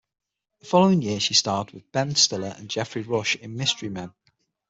[0.61, 4.11] The following year she starred with Ben Stiller and Geoffrey Rush in "Mystery Men".